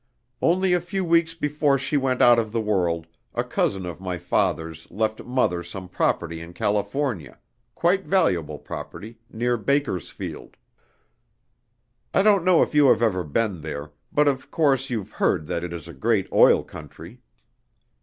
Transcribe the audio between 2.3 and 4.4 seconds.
of the world, a cousin of my